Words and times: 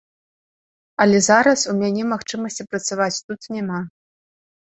Але 1.03 1.17
зараз 1.29 1.59
у 1.73 1.75
мяне 1.81 2.03
магчымасці 2.13 2.67
працаваць 2.71 3.21
тут 3.27 3.41
няма. 3.57 3.79